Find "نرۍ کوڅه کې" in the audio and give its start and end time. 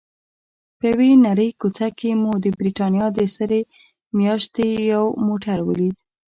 1.25-2.09